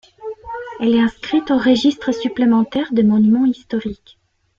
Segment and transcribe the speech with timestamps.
[0.79, 4.17] Elle est inscrite au registre supplémentaire des Monuments historiques.